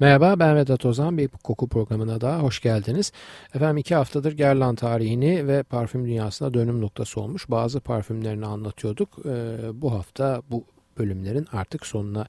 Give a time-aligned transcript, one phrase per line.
[0.00, 3.12] Merhaba ben Vedat Ozan bir koku programına daha hoş geldiniz.
[3.54, 9.08] Efendim iki haftadır Gerlan tarihini ve parfüm dünyasına dönüm noktası olmuş bazı parfümlerini anlatıyorduk.
[9.24, 10.64] Ee, bu hafta bu
[10.98, 12.26] bölümlerin artık sonuna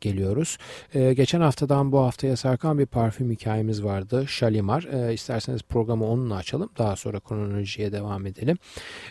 [0.00, 0.58] geliyoruz.
[0.94, 4.24] Ee, geçen haftadan bu haftaya sarkan bir parfüm hikayemiz vardı.
[4.28, 4.88] Shalimar.
[4.92, 6.70] Ee, isterseniz programı onunla açalım.
[6.78, 8.56] Daha sonra kronolojiye devam edelim.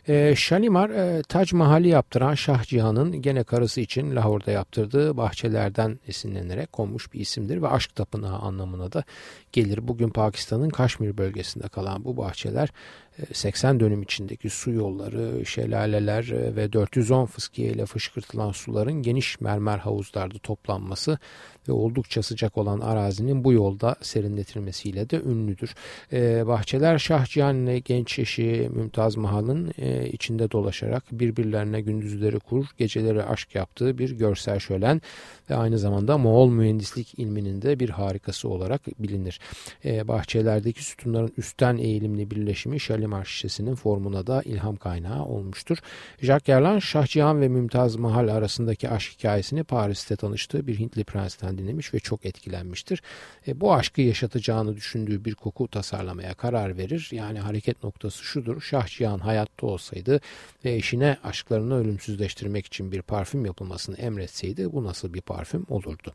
[0.07, 6.71] Ee, Shalimar e, Tac Mahal'i yaptıran Şah Cihan'ın gene karısı için Lahor'da yaptırdığı bahçelerden esinlenerek
[6.71, 9.03] konmuş bir isimdir ve aşk tapınağı anlamına da
[9.51, 9.87] gelir.
[9.87, 12.69] Bugün Pakistan'ın Kaşmir bölgesinde kalan bu bahçeler
[13.33, 20.37] 80 dönüm içindeki su yolları, şelaleler ve 410 fıskiye ile fışkırtılan suların geniş mermer havuzlarda
[20.37, 21.19] toplanması
[21.67, 25.75] ve oldukça sıcak olan arazinin bu yolda serinletilmesiyle de ünlüdür.
[26.13, 33.23] E, bahçeler Şahcihan ile genç eşi Mümtaz Mahal'ın e, içinde dolaşarak birbirlerine gündüzleri kur, geceleri
[33.23, 35.01] aşk yaptığı bir görsel şölen
[35.49, 39.39] ve aynı zamanda Moğol mühendislik ilminin de bir harikası olarak bilinir.
[39.85, 45.77] E, bahçelerdeki sütunların üstten eğilimli birleşimi Şalimar şişesinin formuna da ilham kaynağı olmuştur.
[46.21, 51.93] Jacques Gerland, Şahcihan ve Mümtaz Mahal arasındaki aşk hikayesini Paris'te tanıştığı bir Hintli prensten dinlemiş
[51.93, 53.01] ve çok etkilenmiştir.
[53.47, 57.09] E, bu aşkı yaşatacağını düşündüğü bir koku tasarlamaya karar verir.
[57.11, 58.61] Yani hareket noktası şudur.
[58.61, 60.21] Şahcihan hayatta olsaydı
[60.65, 66.13] ve eşine aşklarını ölümsüzleştirmek için bir parfüm yapılmasını emretseydi bu nasıl bir parfüm olurdu?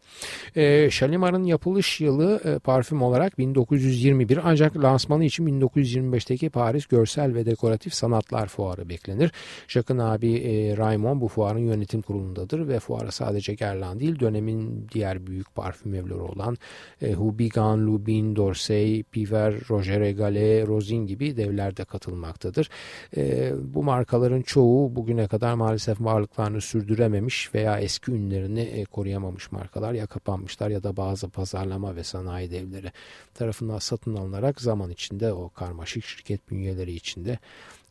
[0.56, 7.46] E, Şalimar'ın yapılış yılı e, parfüm olarak 1921 ancak lansmanı için 1925'teki Paris Görsel ve
[7.46, 9.32] Dekoratif Sanatlar Fuarı beklenir.
[9.68, 15.21] Jacques'ın abi e, Raymond bu fuarın yönetim kurulundadır ve fuara sadece Guerlain değil dönemin diğer
[15.26, 16.56] büyük parfüm evleri olan
[17.02, 22.68] e, Hubigan, Lubin, Dorsey, Piver, Roger Egale, Rosin gibi devler de katılmaktadır.
[23.16, 29.92] E, bu markaların çoğu bugüne kadar maalesef varlıklarını sürdürememiş veya eski ünlerini e, koruyamamış markalar
[29.92, 32.92] ya kapanmışlar ya da bazı pazarlama ve sanayi devleri
[33.34, 37.38] tarafından satın alınarak zaman içinde o karmaşık şirket bünyeleri içinde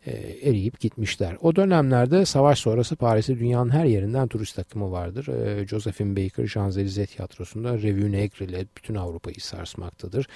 [0.05, 0.11] e,
[0.49, 1.37] eriyip gitmişler.
[1.41, 5.27] O dönemlerde savaş sonrası Paris'te dünyanın her yerinden turist akımı vardır.
[5.27, 10.27] E, Josephine Baker Champs-Élysées tiyatrosunda Revue Negre ile bütün Avrupa'yı sarsmaktadır.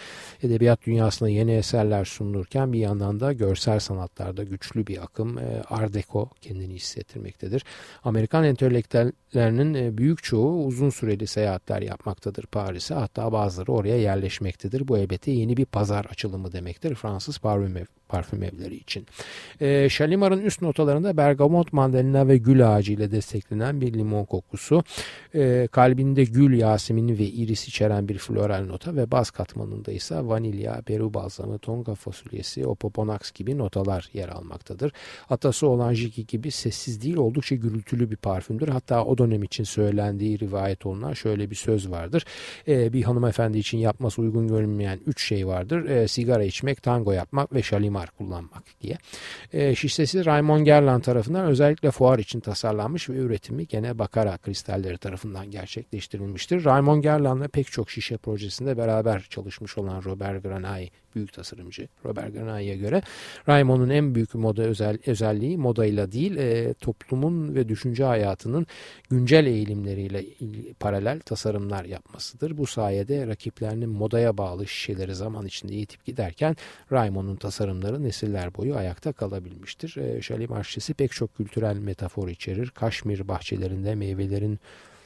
[0.44, 5.94] Edebiyat dünyasına yeni eserler sunulurken bir yandan da görsel sanatlarda güçlü bir akım e, Art
[5.94, 7.66] Deco kendini hissettirmektedir.
[8.04, 12.94] Amerikan entelektüellerinin e, büyük çoğu uzun süreli seyahatler yapmaktadır Paris'e.
[12.94, 14.88] Hatta bazıları oraya yerleşmektedir.
[14.88, 16.96] Bu elbette yeni bir pazar açılımı demektir.
[16.96, 17.56] Fransız parfüm
[18.10, 19.06] parfüm evleri için.
[19.62, 24.84] E, Şalimar'ın üst notalarında bergamot, mandalina ve gül ağacı ile desteklenen bir limon kokusu,
[25.36, 30.82] e, kalbinde gül yasemini ve iris içeren bir floral nota ve baz katmanında ise vanilya,
[30.90, 34.92] beru balzamı, tonga fasulyesi, opoponax gibi notalar yer almaktadır.
[35.30, 38.68] Atası olan Jiki gibi sessiz değil oldukça gürültülü bir parfümdür.
[38.68, 42.26] Hatta o dönem için söylendiği rivayet olunan şöyle bir söz vardır.
[42.68, 45.90] E, bir hanımefendi için yapması uygun görünmeyen üç şey vardır.
[45.90, 48.97] E, sigara içmek, tango yapmak ve şalimar kullanmak diye.
[49.53, 55.51] E, şişesi Raymond Gerland tarafından özellikle fuar için tasarlanmış ve üretimi gene Bakara kristalleri tarafından
[55.51, 56.66] gerçekleştirilmiştir.
[56.66, 62.75] Raymond Gerland'la pek çok şişe projesinde beraber çalışmış olan Robert Granay büyük tasarımcı Robert Granay'a
[62.75, 63.01] göre
[63.50, 68.67] Raymond'un en büyük moda özel, özelliği modayla değil e, toplumun ve düşünce hayatının
[69.09, 70.25] güncel eğilimleriyle
[70.79, 72.57] paralel tasarımlar yapmasıdır.
[72.57, 76.56] Bu sayede rakiplerinin modaya bağlı şişeleri zaman içinde yitip giderken
[76.91, 79.97] Raymond'un tasarımları nesiller boyu ayakta kalabilmiştir.
[79.97, 82.69] E, Şalimar şişesi pek çok kültürel metafor içerir.
[82.69, 84.59] Kaşmir bahçelerinde meyvelerin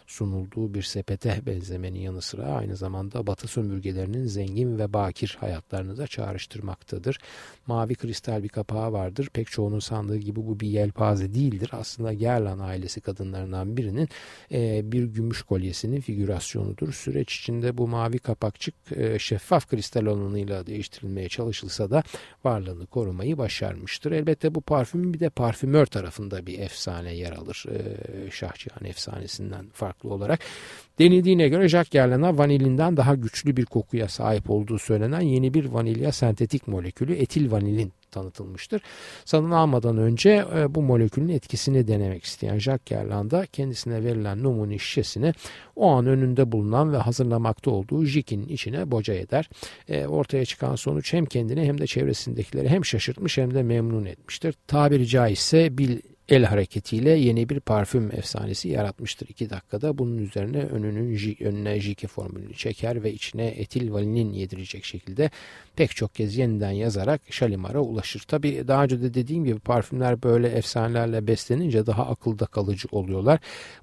[0.10, 6.08] sunulduğu bir sepete benzemenin yanı sıra aynı zamanda batı sömürgelerinin zengin ve bakir hayatlarını da
[6.08, 7.20] çağrıştırmaktadır.
[7.68, 9.30] Mavi kristal bir kapağı vardır.
[9.34, 11.70] Pek çoğunun sandığı gibi bu bir yelpaze değildir.
[11.74, 14.10] Aslında Gerlan ailesi kadınlarından birinin
[14.52, 16.94] e, bir gümüş kolyesinin figürasyonudur.
[16.94, 22.04] Süreç içinde bu mavi kapakçık e, şeffaf kristal olanıyla değiştirilmeye çalışılsa da
[22.44, 24.12] varlığını korumayı başarmıştır.
[24.12, 27.66] Elbette bu parfümün bir de parfümör tarafında bir efsane yer alır.
[27.70, 30.40] E, Şahcihan efsanesinden farklı farklı olarak.
[31.00, 36.12] Denildiğine göre Jacques Gerlana vanilinden daha güçlü bir kokuya sahip olduğu söylenen yeni bir vanilya
[36.12, 38.82] sentetik molekülü etil vanilin tanıtılmıştır.
[39.26, 45.34] Satın almadan önce e, bu molekülün etkisini denemek isteyen Jacques Gerland kendisine verilen numune şişesini
[45.76, 49.50] o an önünde bulunan ve hazırlamakta olduğu jikin içine boca eder.
[49.88, 54.56] E, ortaya çıkan sonuç hem kendini hem de çevresindekileri hem şaşırtmış hem de memnun etmiştir.
[54.68, 56.00] Tabiri caizse bil
[56.30, 59.98] el hareketiyle yeni bir parfüm efsanesi yaratmıştır 2 dakikada.
[59.98, 65.30] Bunun üzerine önünün önüne jike formülünü çeker ve içine etil valinin yedirecek şekilde
[65.76, 68.20] pek çok kez yeniden yazarak Şalimar'a ulaşır.
[68.20, 73.40] Tabi daha önce de dediğim gibi parfümler böyle efsanelerle beslenince daha akılda kalıcı oluyorlar.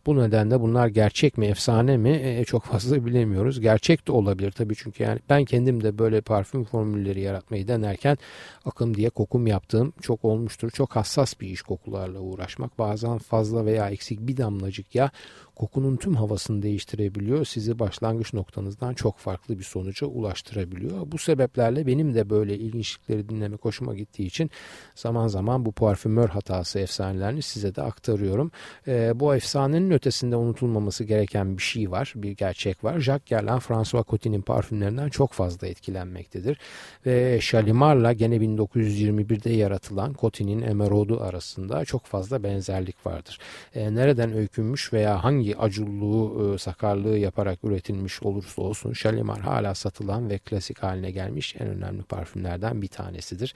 [0.07, 3.61] Bu nedenle bunlar gerçek mi efsane mi e, çok fazla bilemiyoruz.
[3.61, 8.19] Gerçek de olabilir tabi çünkü yani ben kendim de böyle parfüm formülleri yaratmayı denerken
[8.65, 10.71] akım diye kokum yaptığım çok olmuştur.
[10.71, 12.79] Çok hassas bir iş kokularla uğraşmak.
[12.79, 15.11] Bazen fazla veya eksik bir damlacık ya
[15.56, 17.44] kokunun tüm havasını değiştirebiliyor.
[17.44, 21.12] Sizi başlangıç noktanızdan çok farklı bir sonuca ulaştırabiliyor.
[21.12, 24.50] Bu sebeplerle benim de böyle ilginçlikleri dinlemek hoşuma gittiği için
[24.94, 28.50] zaman zaman bu parfümör hatası efsanelerini size de aktarıyorum.
[28.88, 33.00] E, bu efsanenin ötesinde unutulmaması gereken bir şey var, bir gerçek var.
[33.00, 36.59] Jacques Guerlain, François Coty'nin parfümlerinden çok fazla etkilenmektedir.
[37.06, 43.38] Ve Chalimar'la gene 1921'de yaratılan Coty'nin Emeraude'u arasında çok fazla benzerlik vardır.
[43.75, 49.75] E, nereden öykünmüş veya hangi hangi acıllığı, e, sakarlığı yaparak üretilmiş olursa olsun Shalimar hala
[49.75, 53.55] satılan ve klasik haline gelmiş en önemli parfümlerden bir tanesidir.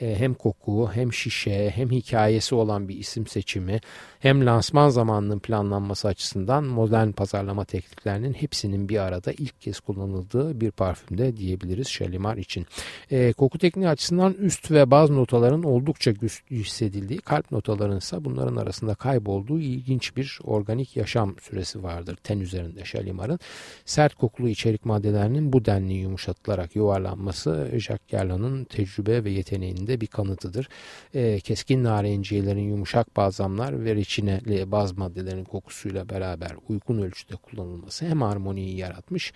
[0.00, 3.80] E, hem koku hem şişe hem hikayesi olan bir isim seçimi
[4.20, 10.70] hem lansman zamanının planlanması açısından modern pazarlama tekniklerinin hepsinin bir arada ilk kez kullanıldığı bir
[10.70, 12.66] parfümde diyebiliriz Shalimar için.
[13.10, 18.56] E, koku tekniği açısından üst ve baz notaların oldukça güçlü hissedildiği, kalp notaların ise bunların
[18.56, 23.38] arasında kaybolduğu ilginç bir organik yaşam süresi vardır ten üzerinde Shalimar'ın.
[23.84, 30.68] Sert kokulu içerik maddelerinin bu denli yumuşatılarak yuvarlanması Jacques Gerland'ın tecrübe ve yeteneğinde bir kanıtıdır.
[31.14, 38.22] E, keskin narenciyelerin yumuşak bazamlar ve reçineli baz maddelerin kokusuyla beraber uygun ölçüde kullanılması hem
[38.22, 39.32] harmoniyi yaratmış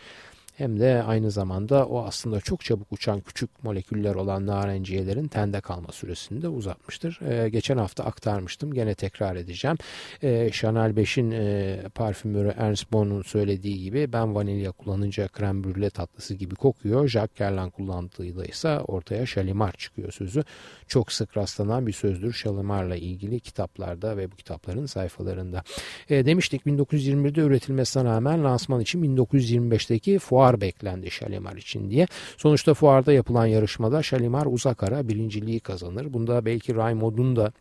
[0.56, 5.93] hem de aynı zamanda o aslında çok çabuk uçan küçük moleküller olan narenciyelerin tende kalma
[5.93, 7.20] süresini de uzatmıştır.
[7.20, 8.75] E, geçen hafta aktarmıştım.
[8.75, 9.76] Gene tekrar edeceğim.
[10.23, 16.35] E, Chanel 5'in e, parfümörü Ernst Bonn'un söylediği gibi ben vanilya kullanınca krem brûle tatlısı
[16.35, 17.08] gibi kokuyor.
[17.08, 20.44] Jacques Guerlain kullandığıyla ise ortaya Shalimar çıkıyor sözü.
[20.88, 25.62] Çok sık rastlanan bir sözdür Shalimar'la ilgili kitaplarda ve bu kitapların sayfalarında.
[26.11, 32.06] E, demiştik 1921'de üretilmesine rağmen lansman için 1925'teki fuar fuar beklendi Şalimar için diye.
[32.37, 36.12] Sonuçta fuarda yapılan yarışmada Şalimar uzak ara birinciliği kazanır.
[36.12, 37.52] Bunda belki Raymond'un da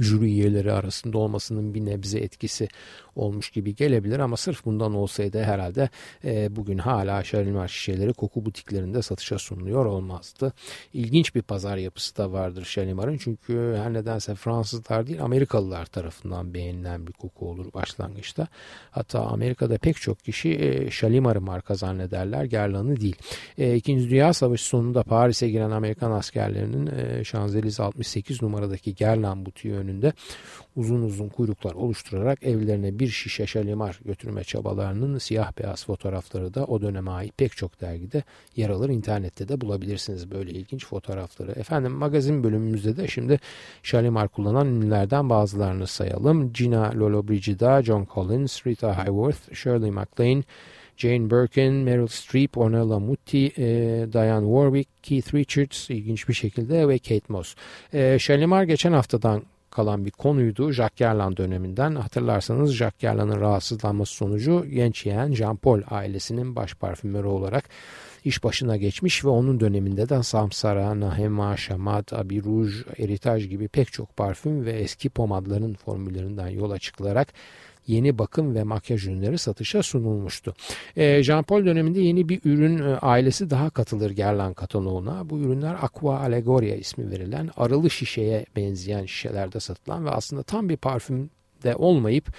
[0.00, 2.68] jüri üyeleri arasında olmasının bir nebze etkisi
[3.16, 5.88] olmuş gibi gelebilir ama sırf bundan olsaydı herhalde
[6.24, 10.52] e, bugün hala Şalimar şişeleri koku butiklerinde satışa sunuluyor olmazdı.
[10.92, 17.06] İlginç bir pazar yapısı da vardır Şalimar'ın çünkü her nedense Fransızlar değil Amerikalılar tarafından beğenilen
[17.06, 18.46] bir koku olur başlangıçta.
[18.90, 23.16] Hatta Amerika'da pek çok kişi e, Şalimar'ı marka zannederler Gerlan'ı değil.
[23.58, 29.74] E, İkinci Dünya Savaşı sonunda Paris'e giren Amerikan askerlerinin e, Şanzelize 68 numaradaki Gerlan butiği
[29.80, 30.12] önünde
[30.76, 36.82] uzun uzun kuyruklar oluşturarak evlerine bir şişe şalimar götürme çabalarının siyah beyaz fotoğrafları da o
[36.82, 38.22] döneme ait pek çok dergide
[38.56, 38.88] yer alır.
[38.88, 41.52] İnternette de bulabilirsiniz böyle ilginç fotoğrafları.
[41.52, 43.40] Efendim magazin bölümümüzde de şimdi
[43.82, 46.52] şalimar kullanan ünlülerden bazılarını sayalım.
[46.52, 50.42] Gina Lollobrigida, John Collins, Rita Hayworth, Shirley MacLaine,
[51.00, 56.98] Jane Birkin, Meryl Streep, Ornella Muti, e, Diane Warwick, Keith Richards ilginç bir şekilde ve
[56.98, 57.54] Kate Moss.
[57.92, 61.94] E, Shalimar geçen haftadan kalan bir konuydu Jacques Gerland döneminden.
[61.94, 67.64] Hatırlarsanız Jacques Gerland'ın rahatsızlanması sonucu genç yeğen Jean Paul ailesinin baş parfümörü olarak
[68.24, 73.92] iş başına geçmiş ve onun döneminde de Samsara, Nahema, Şamat, Abi Rouge, Heritage gibi pek
[73.92, 77.28] çok parfüm ve eski pomadların formüllerinden yola çıkılarak
[77.90, 80.54] yeni bakım ve makyaj ürünleri satışa sunulmuştu.
[80.96, 85.30] E, Jean Paul döneminde yeni bir ürün e, ailesi daha katılır Guerlain kataloğuna.
[85.30, 90.76] Bu ürünler Aqua Allegoria ismi verilen arılı şişeye benzeyen şişelerde satılan ve aslında tam bir
[90.76, 91.30] parfüm
[91.62, 92.32] de olmayıp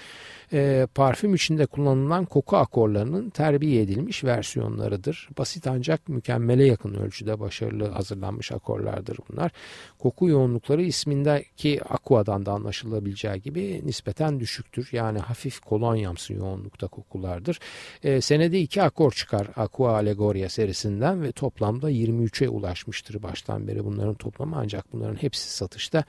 [0.52, 5.28] e, parfüm içinde kullanılan koku akorlarının terbiye edilmiş versiyonlarıdır.
[5.38, 9.52] Basit ancak mükemmele yakın ölçüde başarılı hazırlanmış akorlardır bunlar.
[9.98, 14.88] Koku yoğunlukları ismindeki aquadan da anlaşılabileceği gibi nispeten düşüktür.
[14.92, 17.58] Yani hafif kolonyamsı yoğunlukta kokulardır.
[18.02, 24.14] E, senede iki akor çıkar Aqua Allegoria serisinden ve toplamda 23'e ulaşmıştır baştan beri bunların
[24.14, 26.04] toplamı ancak bunların hepsi satışta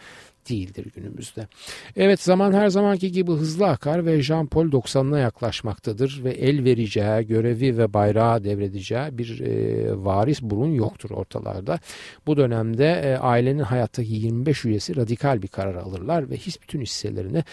[0.50, 1.48] değildir günümüzde.
[1.96, 7.28] Evet zaman her zamanki gibi hızlı akar ve Jean Paul 90'ına yaklaşmaktadır ve el vereceği,
[7.28, 11.80] görevi ve bayrağı devredeceği bir e, varis burun yoktur ortalarda.
[12.28, 17.44] Bu dönemde e, ailenin hayattaki 25 üyesi radikal bir karar alırlar ve his bütün hisselerini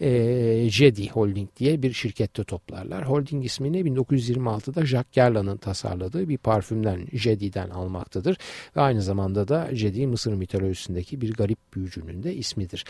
[0.00, 3.08] e, Jedi Holding diye bir şirkette toplarlar.
[3.08, 8.36] Holding ismini 1926'da Jacques Gerland'ın tasarladığı bir parfümden Jedi'den almaktadır
[8.76, 12.84] ve aynı zamanda da Jedi Mısır mitolojisindeki bir garip büyücünün de ismidir.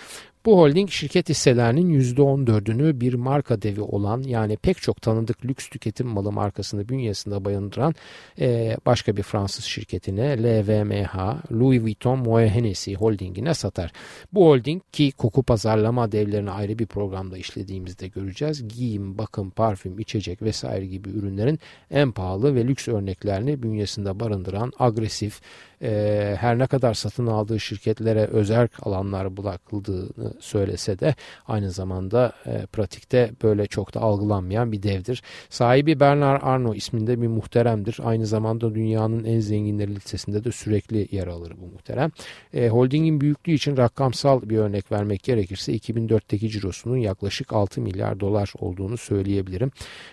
[0.47, 6.07] Bu holding şirket hisselerinin %14'ünü bir marka devi olan yani pek çok tanıdık lüks tüketim
[6.07, 7.95] malı markasını bünyesinde barındıran
[8.41, 13.93] e, başka bir Fransız şirketine LVMH, Louis Vuitton Moet Hennessy holdingine satar.
[14.33, 18.69] Bu holding ki koku pazarlama devlerini ayrı bir programda işlediğimizde göreceğiz.
[18.69, 21.59] Giyim, bakım, parfüm, içecek vesaire gibi ürünlerin
[21.91, 25.41] en pahalı ve lüks örneklerini bünyesinde barındıran agresif,
[25.83, 31.15] e, her ne kadar satın aldığı şirketlere özel alanlar bırakıldığını söylese de
[31.49, 35.23] aynı zamanda e, pratikte böyle çok da algılanmayan bir devdir.
[35.49, 37.99] Sahibi Bernard Arnault isminde bir muhteremdir.
[38.03, 42.11] Aynı zamanda dünyanın en zenginleri listesinde de sürekli yer alır bu muhterem.
[42.55, 48.53] E, holdingin büyüklüğü için rakamsal bir örnek vermek gerekirse 2004'teki cirosunun yaklaşık 6 milyar dolar
[48.59, 49.71] olduğunu söyleyebilirim.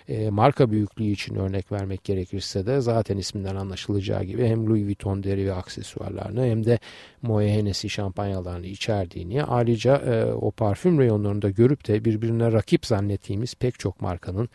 [0.08, 5.24] E, marka büyüklüğü için örnek vermek gerekirse de zaten isminden anlaşılacağı gibi hem Louis Vuitton
[5.24, 6.80] deri aksesuarlarını hem de
[7.22, 13.80] Moet Hennessy şampanyalarını içerdiğini ayrıca e, o parfüm reyonlarında görüp de birbirine rakip zannettiğimiz pek
[13.80, 14.50] çok markanın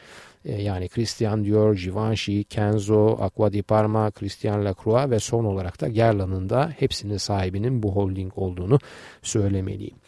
[0.44, 5.88] e, yani Christian Dior, Givenchy, Kenzo, Aqua di Parma, Christian Lacroix ve son olarak da
[5.88, 8.78] Guerlain'ın da hepsinin sahibinin bu holding olduğunu
[9.22, 10.01] söylemeliyim.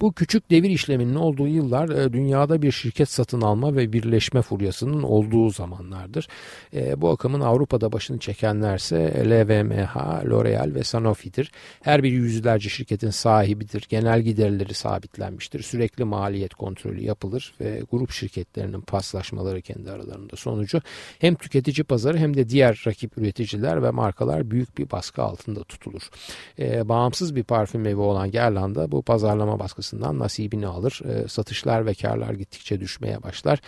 [0.00, 5.02] Bu küçük devir işleminin olduğu yıllar e, dünyada bir şirket satın alma ve birleşme furyasının
[5.02, 6.28] olduğu zamanlardır.
[6.74, 11.52] E, bu akımın Avrupa'da başını çekenlerse LVMH, L'Oreal ve Sanofi'dir.
[11.82, 13.86] Her biri yüzlerce şirketin sahibidir.
[13.88, 15.62] Genel giderleri sabitlenmiştir.
[15.62, 20.80] Sürekli maliyet kontrolü yapılır ve grup şirketlerinin paslaşmaları kendi aralarında sonucu
[21.18, 26.10] hem tüketici pazarı hem de diğer rakip üreticiler ve markalar büyük bir baskı altında tutulur.
[26.58, 31.00] E, bağımsız bir parfüm evi olan Guerlain'da bu pazarlama baskısı açısından nasibini alır.
[31.04, 33.60] E, satışlar ve karlar gittikçe düşmeye başlar.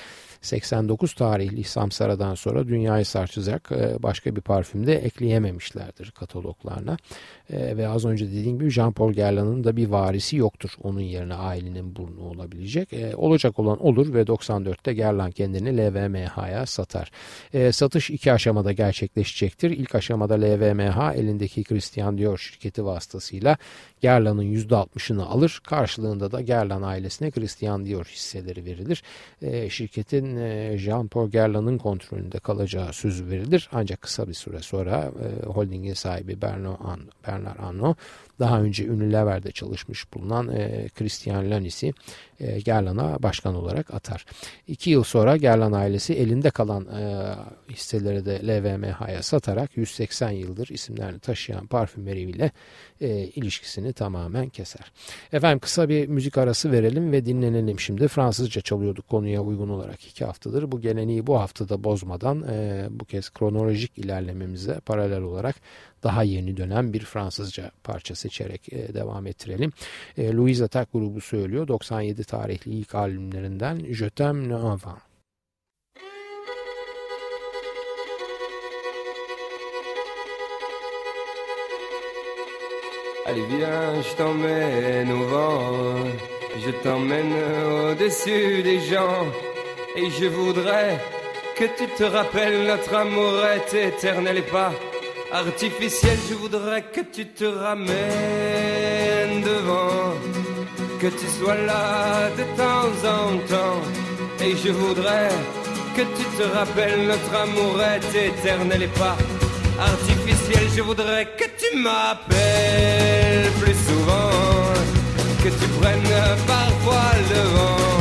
[0.42, 6.96] 89 tarihli Samsara'dan sonra dünyayı sarsacak e, başka bir parfüm de ekleyememişlerdir kataloglarına.
[7.50, 10.70] E, ve az önce dediğim gibi Jean Paul Guerlain'ın da bir varisi yoktur.
[10.82, 12.92] Onun yerine ailenin burnu olabilecek.
[12.92, 17.10] E, olacak olan olur ve 94'te Guerlain kendini LVMH'ya satar.
[17.72, 19.70] Satış iki aşamada gerçekleşecektir.
[19.70, 23.56] İlk aşamada LVMH elindeki Christian Dior şirketi vasıtasıyla
[24.02, 25.60] Guerlain'ın %60'ını alır.
[25.64, 29.02] Karşılığında da Guerlain ailesine Christian Dior hisseleri verilir.
[29.70, 33.68] Şirketin e, Jean Paul Guerlain'ın kontrolünde kalacağı sözü verilir.
[33.72, 37.96] Ancak kısa bir süre sonra e, holdingin sahibi Bernard Arnault
[38.38, 41.92] daha önce Unilever'de çalışmış bulunan e, Christian Lanis'i
[42.40, 44.26] e, Gerlan'a başkan olarak atar.
[44.68, 47.34] İki yıl sonra Gerlan ailesi elinde kalan e,
[47.72, 52.50] hisseleri de LVMH'ya satarak 180 yıldır isimlerini taşıyan parfümeriyle
[53.00, 54.92] e, ilişkisini tamamen keser.
[55.32, 58.08] Efendim kısa bir müzik arası verelim ve dinlenelim şimdi.
[58.08, 60.72] Fransızca çalıyorduk konuya uygun olarak iki haftadır.
[60.72, 65.56] Bu geleneği bu haftada bozmadan e, bu kez kronolojik ilerlememize paralel olarak
[66.02, 69.72] daha yeni dönem bir Fransızca parça seçerek e, devam ettirelim.
[70.16, 71.68] E, Louise Attack grubu söylüyor.
[71.68, 74.48] 97 tarihli ilk albümlerinden Je t'aime.
[83.28, 85.60] Allez viens, je t'emmène au vent,
[86.64, 89.26] je t'emmène au-dessus des gens,
[89.96, 90.98] et je voudrais
[91.58, 94.72] que tu te rappelles notre amour est éternel et pas
[95.32, 100.14] artificiel, je voudrais que tu te ramènes devant,
[101.00, 103.82] que tu sois là de temps en temps.
[104.40, 105.28] Et je voudrais
[105.96, 109.16] que tu te rappelles, notre amour est éternel et pas
[109.78, 110.68] artificiel.
[110.76, 114.72] Je voudrais que tu m'appelles plus souvent,
[115.42, 116.02] que tu prennes
[116.46, 117.98] parfois le vent.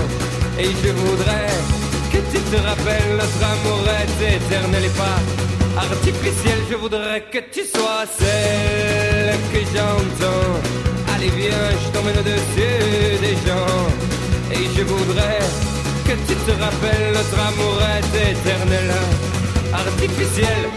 [0.59, 1.51] Et je voudrais
[2.11, 7.63] que tu te rappelles, notre amour est éternel et pas artificiel, je voudrais que tu
[7.63, 10.53] sois celle que j'entends.
[11.13, 13.85] Allez viens, je t'emmène au-dessus des gens.
[14.51, 15.39] Et je voudrais
[16.05, 18.91] que tu te rappelles, notre amour est éternel,
[19.73, 20.76] artificiel.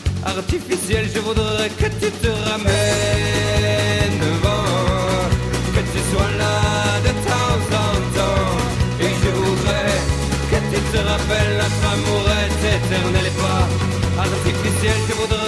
[0.25, 1.09] artificiel.
[1.13, 5.29] Je voudrais que tu te ramènes devant,
[5.75, 6.57] que tu sois là
[7.05, 8.57] de temps en temps.
[8.99, 9.97] Et je voudrais
[10.51, 13.63] que tu te rappelles notre amour est éternel et pas
[14.21, 14.97] artificiel.
[15.07, 15.40] Je voudrais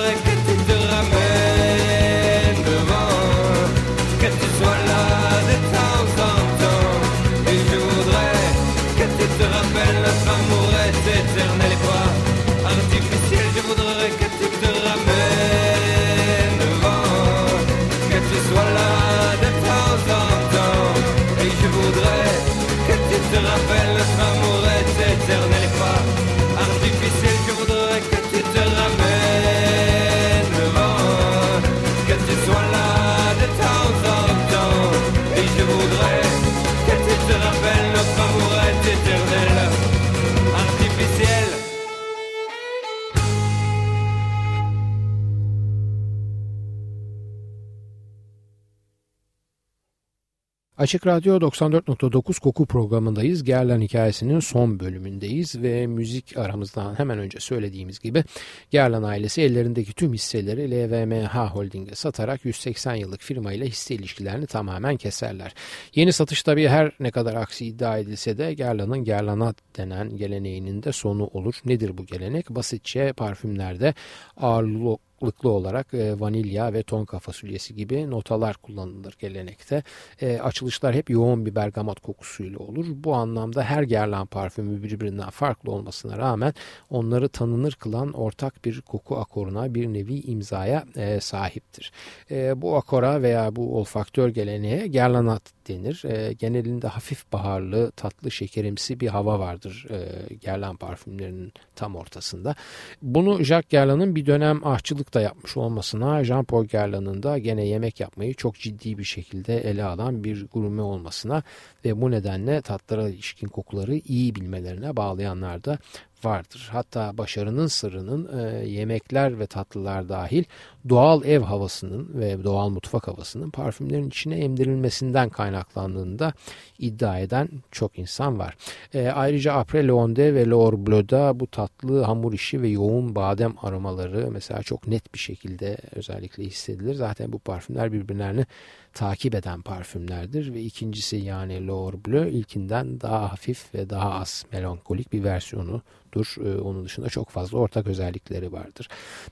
[50.77, 53.43] Açık Radyo 94.9 Koku programındayız.
[53.43, 58.23] Gerlen hikayesinin son bölümündeyiz ve müzik aramızdan hemen önce söylediğimiz gibi
[58.71, 64.97] Gerlen ailesi ellerindeki tüm hisseleri LVMH Holding'e satarak 180 yıllık firma ile hisse ilişkilerini tamamen
[64.97, 65.53] keserler.
[65.95, 70.91] Yeni satış tabii her ne kadar aksi iddia edilse de Gerlan'ın Gerlanat denen geleneğinin de
[70.91, 71.55] sonu olur.
[71.65, 72.49] Nedir bu gelenek?
[72.49, 73.93] Basitçe parfümlerde
[74.37, 79.83] ağırlıklı ağırlıklı olarak e, vanilya ve tonka fasulyesi gibi notalar kullanılır gelenekte.
[80.21, 82.85] E, açılışlar hep yoğun bir bergamot kokusuyla olur.
[82.89, 86.53] Bu anlamda her Guerlain parfümü birbirinden farklı olmasına rağmen
[86.89, 91.91] onları tanınır kılan ortak bir koku akoruna bir nevi imzaya e, sahiptir.
[92.31, 96.03] E, bu akora veya bu olfaktör geleneğe Guerlainat denir.
[96.05, 102.55] E, genelinde hafif baharlı, tatlı, şekerimsi bir hava vardır e, Guerlain parfümlerinin tam ortasında.
[103.01, 108.33] Bunu Jacques Guerlain'ın bir dönem ahçılık da yapmış olmasına Jean-Paul Guerlain'ın da gene yemek yapmayı
[108.33, 111.43] çok ciddi bir şekilde ele alan bir gurme olmasına
[111.85, 115.77] ve bu nedenle tatlara ilişkin kokuları iyi bilmelerine bağlayanlar da
[116.25, 116.69] vardır.
[116.71, 120.43] Hatta başarının sırrının e, yemekler ve tatlılar dahil
[120.89, 126.33] doğal ev havasının ve doğal mutfak havasının parfümlerin içine emdirilmesinden kaynaklandığını da
[126.79, 128.55] iddia eden çok insan var.
[128.93, 134.31] E, ayrıca Après Leonde ve L'Or Bleu'da bu tatlı hamur işi ve yoğun badem aromaları
[134.31, 136.93] mesela çok net bir şekilde özellikle hissedilir.
[136.95, 138.45] Zaten bu parfümler birbirlerini
[138.93, 145.13] takip eden parfümlerdir ve ikincisi yani L'Or Bleu ilkinden daha hafif ve daha az melankolik
[145.13, 146.35] bir versiyonudur.
[146.45, 148.87] Ee, onun dışında çok fazla ortak özellikleri vardır.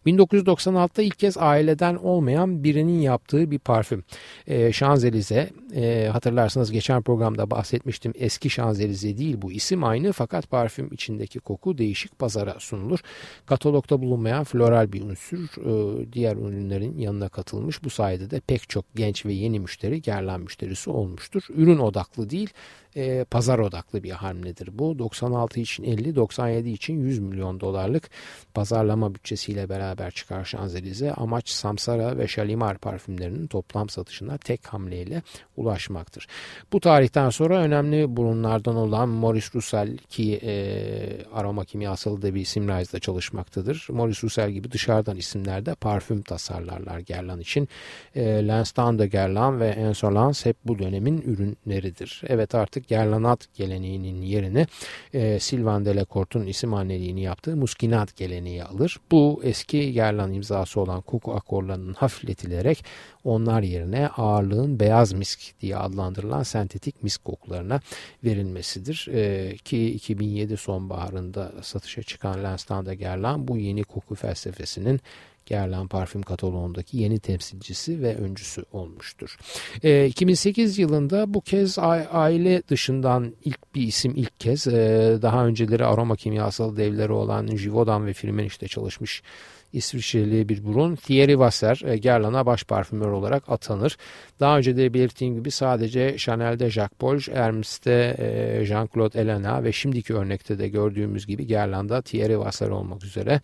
[0.05, 4.03] 1996'da ilk kez aileden olmayan birinin yaptığı bir parfüm.
[4.47, 10.93] Ee, Şanzelize e, hatırlarsanız geçen programda bahsetmiştim eski Şanzelize değil bu isim aynı fakat parfüm
[10.93, 12.99] içindeki koku değişik pazara sunulur.
[13.45, 17.83] Katalogda bulunmayan floral bir unsur e, diğer ürünlerin yanına katılmış.
[17.83, 21.43] Bu sayede de pek çok genç ve yeni müşteri Gerlan müşterisi olmuştur.
[21.49, 22.53] Ürün odaklı değil
[22.95, 24.99] e, pazar odaklı bir hamledir bu.
[24.99, 28.09] 96 için 50, 97 için 100 milyon dolarlık
[28.53, 31.13] pazarlama bütçesiyle beraber çıkar Şanzelize.
[31.13, 35.21] Amaç Samsara ve Shalimar parfümlerinin toplam satışına tek hamleyle
[35.57, 36.27] ulaşmaktır.
[36.73, 42.99] Bu tarihten sonra önemli burunlardan olan Maurice Roussel ki e, aroma kimyasalı da bir isimlerle
[42.99, 43.87] çalışmaktadır.
[43.89, 47.69] Maurice Roussel gibi dışarıdan isimlerde parfüm tasarlarlar Gerlan için.
[48.15, 52.21] E, Lansdowne de Gerlan ve Insolence hep bu dönemin ürünleridir.
[52.27, 54.65] Evet artık Gerlanat geleneğinin yerine
[55.13, 58.97] e, Sylvain Delacourte'un isim anneliğini yaptığı Muskinat geleneği alır.
[59.11, 62.85] Bu eski Gerlan imzası olan koku akorlarının hafifletilerek
[63.23, 67.79] onlar yerine ağırlığın beyaz misk diye adlandırılan sentetik misk kokularına
[68.23, 69.07] verilmesidir.
[69.13, 75.01] E, ki 2007 sonbaharında satışa çıkan Lansdowne Gerlan bu yeni koku felsefesinin
[75.51, 79.37] Guerlain parfüm kataloğundaki yeni temsilcisi ve öncüsü olmuştur.
[79.83, 81.79] E, 2008 yılında bu kez
[82.11, 88.05] aile dışından ilk bir isim ilk kez e, daha önceleri aroma kimyasal devleri olan Givaudan
[88.05, 89.23] ve Firmeniş'te çalışmış
[89.73, 93.97] İsviçreli bir burun Thierry Vasser e, Guerlain'a baş parfümör olarak atanır.
[94.39, 98.15] Daha önce de belirttiğim gibi sadece Chanel'de Jacques Paul, Hermes'te
[98.63, 103.41] Jean-Claude Elena ve şimdiki örnekte de gördüğümüz gibi Guerlain'da Thierry Vasser olmak üzere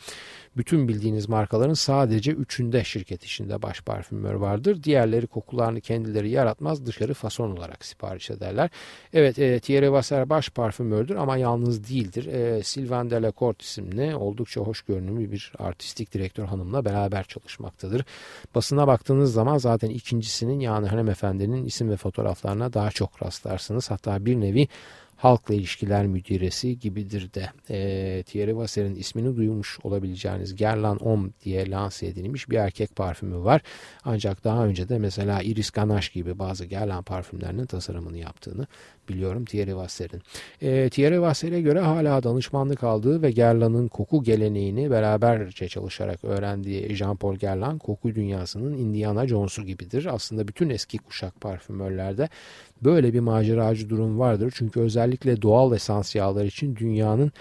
[0.58, 4.84] bütün bildiğiniz markaların sadece üçünde şirket içinde baş parfümör vardır.
[4.84, 8.70] Diğerleri kokularını kendileri yaratmaz dışarı fason olarak sipariş ederler.
[9.13, 12.26] Evet e, Thierry Vasser baş parfümördür ama yalnız değildir.
[12.26, 18.06] E, Sylvain Delacourt isimli oldukça hoş görünümlü bir artistik direktör hanımla beraber çalışmaktadır.
[18.56, 23.91] Basına baktığınız zaman zaten ikincisinin yani hanımefendinin isim ve fotoğraflarına daha çok rastlarsınız.
[23.91, 24.67] Hatta bir nevi
[25.17, 27.49] halkla ilişkiler müdiresi gibidir de.
[27.69, 33.62] E, Thierry Vasser'in ismini duymuş olabileceğiniz Guerlain Homme diye lanse edilmiş bir erkek parfümü var.
[34.03, 38.67] Ancak daha önce de mesela Iris Ganache gibi bazı Guerlain parfümlerinin tasarımını yaptığını
[39.10, 40.22] biliyorum Thierry Vasser'in.
[40.62, 47.39] E, Thierry Vasser'e göre hala danışmanlık aldığı ve Guerlain'ın koku geleneğini beraberce çalışarak öğrendiği Jean-Paul
[47.39, 50.06] Guerlain koku dünyasının Indiana Jones'u gibidir.
[50.06, 52.30] Aslında bütün eski kuşak parfümörlerde
[52.82, 54.54] böyle bir maceracı durum vardır.
[54.56, 57.32] Çünkü özellikle doğal esans yağlar için dünyanın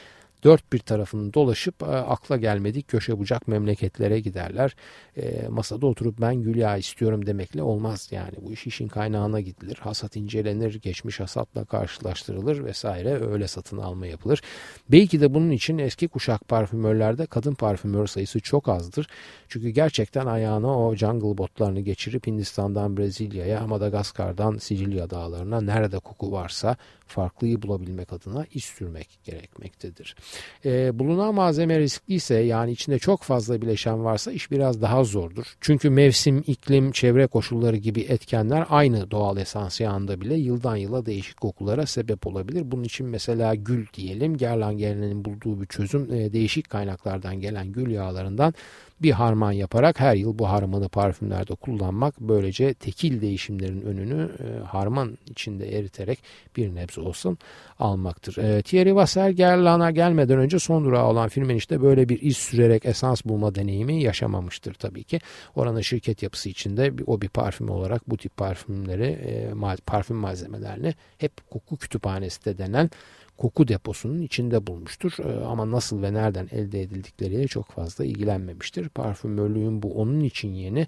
[0.44, 4.76] dört bir tarafını dolaşıp e, akla gelmedik köşe bucak memleketlere giderler.
[5.16, 9.78] E, masada oturup ben gül yağı istiyorum demekle olmaz yani bu iş işin kaynağına gidilir.
[9.80, 14.42] Hasat incelenir, geçmiş hasatla karşılaştırılır vesaire öyle satın alma yapılır.
[14.88, 19.06] Belki de bunun için eski kuşak parfümörlerde kadın parfümör sayısı çok azdır.
[19.48, 26.76] Çünkü gerçekten ayağına o jungle botlarını geçirip Hindistan'dan Brezilya'ya, Madagaskar'dan Sicilya dağlarına nerede koku varsa
[27.06, 30.16] farklıyı bulabilmek adına iş sürmek gerekmektedir.
[30.64, 35.44] E, bulunan malzeme riskliyse yani içinde çok fazla bileşen varsa iş biraz daha zordur.
[35.60, 41.40] Çünkü mevsim, iklim, çevre koşulları gibi etkenler aynı doğal esans yağında bile yıldan yıla değişik
[41.40, 42.70] kokulara sebep olabilir.
[42.70, 44.36] Bunun için mesela gül diyelim.
[44.36, 48.54] Gerlan geleneğinin bulduğu bir çözüm e, değişik kaynaklardan gelen gül yağlarından
[49.02, 55.18] bir harman yaparak her yıl bu harmanı parfümlerde kullanmak böylece tekil değişimlerin önünü e, harman
[55.30, 56.18] içinde eriterek
[56.56, 57.38] bir nebze olsun
[57.78, 58.36] almaktır.
[58.36, 63.24] E, Thierry Vasser Gerlan'a gelmeden önce son durağı olan Firmeniş'te böyle bir iz sürerek esans
[63.24, 65.20] bulma deneyimi yaşamamıştır tabii ki.
[65.56, 69.52] Oranın şirket yapısı içinde o bir parfüm olarak bu tip parfümleri, e,
[69.86, 72.90] parfüm malzemelerini hep koku kütüphanesi de denen
[73.38, 75.12] koku deposunun içinde bulmuştur.
[75.24, 78.88] Ee, ama nasıl ve nereden elde edildikleriyle çok fazla ilgilenmemiştir.
[78.88, 80.86] Parfümörlüğün bu onun için yeni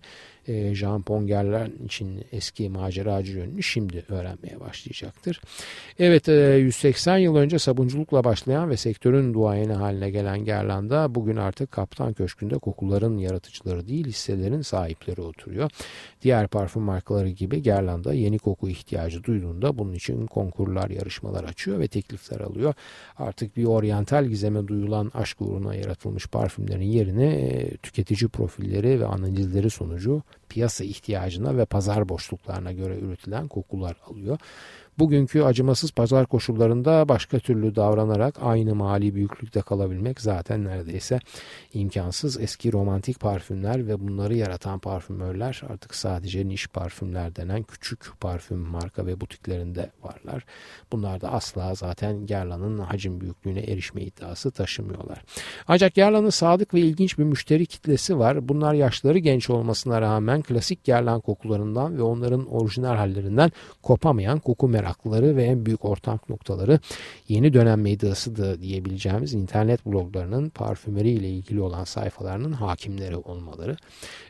[0.49, 5.41] e, Jean Pongerler için eski maceracı yönünü şimdi öğrenmeye başlayacaktır.
[5.99, 11.73] Evet 180 e, yıl önce sabunculukla başlayan ve sektörün duayeni haline gelen Gerland'a bugün artık
[11.73, 15.71] Kaptan Köşkü'nde kokuların yaratıcıları değil hisselerin sahipleri oturuyor.
[16.23, 21.89] Diğer parfüm markaları gibi Gerland'a yeni koku ihtiyacı duyduğunda bunun için konkurlar, yarışmalar açıyor ve
[21.89, 22.75] teklifler alıyor.
[23.19, 29.71] Artık bir oryantal gizeme duyulan aşk uğruna yaratılmış parfümlerin yerine e, tüketici profilleri ve analizleri
[29.71, 34.39] sonucu piyasa ihtiyacına ve pazar boşluklarına göre üretilen kokular alıyor.
[34.99, 41.21] Bugünkü acımasız pazar koşullarında başka türlü davranarak aynı mali büyüklükte kalabilmek zaten neredeyse
[41.73, 42.41] imkansız.
[42.41, 49.07] Eski romantik parfümler ve bunları yaratan parfümörler artık sadece niş parfümler denen küçük parfüm marka
[49.07, 50.45] ve butiklerinde varlar.
[50.93, 55.23] Bunlar da asla zaten Gerlan'ın hacim büyüklüğüne erişme iddiası taşımıyorlar.
[55.69, 58.49] Ancak Gerlan'ın sadık ve ilginç bir müşteri kitlesi var.
[58.49, 64.88] Bunlar yaşları genç olmasına rağmen klasik Gerlan kokularından ve onların orijinal hallerinden kopamayan koku merakı
[64.89, 66.81] meraklıları ve en büyük ortak noktaları
[67.29, 73.77] yeni dönem medyası da diyebileceğimiz internet bloglarının parfümeri ile ilgili olan sayfalarının hakimleri olmaları.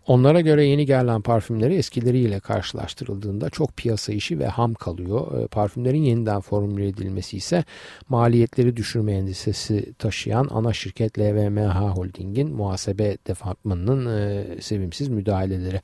[0.07, 5.43] Onlara göre yeni gelen parfümleri eskileriyle karşılaştırıldığında çok piyasa işi ve ham kalıyor.
[5.43, 7.65] Ee, parfümlerin yeniden formüle edilmesi ise
[8.09, 15.81] maliyetleri düşürme endişesi taşıyan ana şirket LVMH Holding'in muhasebe departmanının e, sevimsiz müdahaleleri.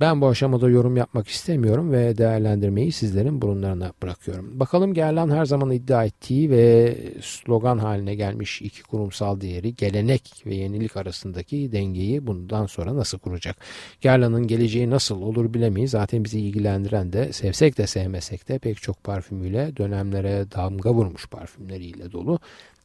[0.00, 4.17] Ben bu aşamada yorum yapmak istemiyorum ve değerlendirmeyi sizlerin burunlarına bırakıyorum.
[4.26, 10.54] Bakalım Gerlan her zaman iddia ettiği ve slogan haline gelmiş iki kurumsal değeri gelenek ve
[10.54, 13.56] yenilik arasındaki dengeyi bundan sonra nasıl kuracak?
[14.00, 15.90] Gerlan'ın geleceği nasıl olur bilemeyiz.
[15.90, 22.12] Zaten bizi ilgilendiren de sevsek de sevmesek de pek çok parfümüyle dönemlere damga vurmuş parfümleriyle
[22.12, 22.38] dolu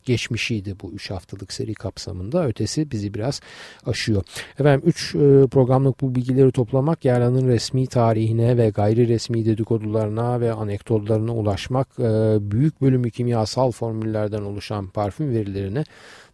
[0.05, 2.47] geçmişiydi bu 3 haftalık seri kapsamında.
[2.47, 3.41] Ötesi bizi biraz
[3.85, 4.23] aşıyor.
[4.59, 10.51] Efendim 3 e, programlık bu bilgileri toplamak Gerlan'ın resmi tarihine ve gayri resmi dedikodularına ve
[10.51, 15.83] anekdotlarına ulaşmak e, büyük bölümü kimyasal formüllerden oluşan parfüm verilerini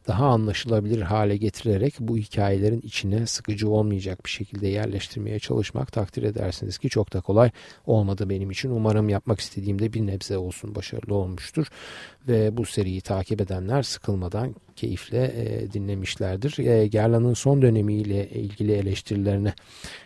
[0.10, 6.78] daha anlaşılabilir hale getirerek bu hikayelerin içine sıkıcı olmayacak bir şekilde yerleştirmeye çalışmak takdir edersiniz
[6.78, 7.52] ki çok da kolay
[7.86, 8.70] olmadı benim için.
[8.70, 11.68] Umarım yapmak istediğimde bir nebze olsun başarılı olmuştur
[12.28, 16.58] ve bu seriyi takip edenler sıkılmadan keyifle e, dinlemişlerdir.
[16.58, 19.54] E, Gerlan'ın son dönemiyle ilgili eleştirilerini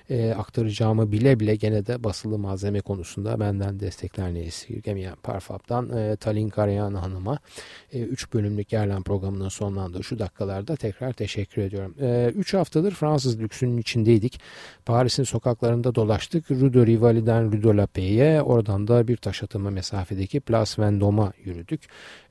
[0.09, 6.49] e, aktaracağımı bile bile gene de basılı malzeme konusunda benden desteklerini esirgemeyen Parfap'tan e, Talin
[6.49, 7.39] Karayan Hanım'a
[7.93, 11.95] 3 e, bölümlük Gerlan programının sonlandığı şu dakikalarda tekrar teşekkür ediyorum.
[12.39, 14.39] 3 e, haftadır Fransız lüksünün içindeydik.
[14.85, 16.51] Paris'in sokaklarında dolaştık.
[16.51, 21.33] Rue de Rivali'den Rue de la Paix'e oradan da bir taş atımı mesafedeki Place Vendôme'a
[21.43, 21.81] yürüdük.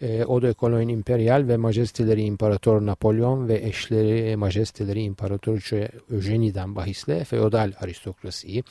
[0.03, 7.25] E, Eau de Cologne Imperial ve Majesteleri İmparator Napolyon ve eşleri majesteleri İmparatoriçe Eugeni'den bahisle
[7.25, 8.65] feodal aristokrasiyi,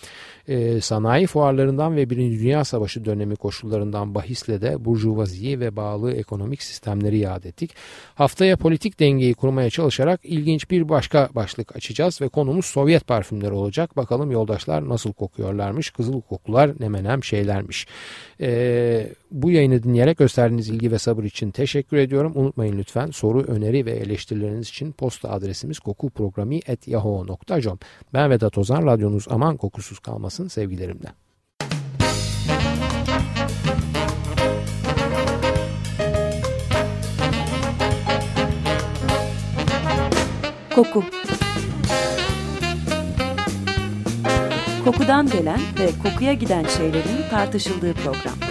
[0.48, 6.64] e, sanayi fuarlarından ve Birinci Dünya Savaşı dönemi koşullarından bahisle de burjuvaziyi ve bağlı ekonomik
[6.64, 7.72] sistemleri yad ettik.
[8.16, 13.98] Haftaya politik dengeyi kurmaya çalışarak ilginç bir başka başlık açacağız ve konumuz Sovyet parfümleri olacak.
[13.98, 17.88] Bakalım yoldaşlar nasıl kokuyorlarmış, kızıl kokular ne menem şeylermiş.
[18.42, 22.32] E, bu yayını dinleyerek gösterdiğiniz ve sabır için teşekkür ediyorum.
[22.36, 27.80] Unutmayın lütfen soru, öneri ve eleştirileriniz için posta adresimiz kokuprogrami.yahoo.com
[28.14, 31.08] Ben Vedat Ozan, radyonuz aman kokusuz kalmasın sevgilerimle.
[40.76, 41.04] Koku
[44.86, 48.51] Kokudan gelen ve kokuya giden şeylerin tartışıldığı program.